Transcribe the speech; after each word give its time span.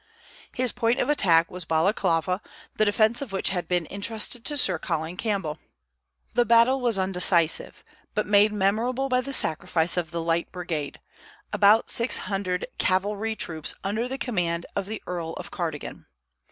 His 0.51 0.71
point 0.71 0.99
of 0.99 1.09
attack 1.09 1.51
was 1.51 1.63
Balaklava, 1.63 2.41
the 2.75 2.85
defence 2.85 3.21
of 3.21 3.31
which 3.31 3.49
had 3.51 3.67
been 3.67 3.85
intrusted 3.85 4.43
to 4.45 4.57
Sir 4.57 4.79
Colin 4.79 5.15
Campbell. 5.15 5.59
The 6.33 6.43
battle 6.43 6.81
was 6.81 6.97
undecisive, 6.97 7.83
but 8.15 8.25
made 8.25 8.51
memorable 8.51 9.09
by 9.09 9.21
the 9.21 9.31
sacrifice 9.31 9.97
of 9.97 10.09
the 10.09 10.19
"Light 10.23 10.51
Brigade," 10.51 10.99
about 11.53 11.91
six 11.91 12.17
hundred 12.17 12.65
cavalry 12.79 13.35
troops 13.35 13.75
under 13.83 14.07
the 14.07 14.17
command 14.17 14.65
of 14.75 14.87
the 14.87 15.03
Earl 15.05 15.33
of 15.33 15.51
Cardigan. 15.51 16.07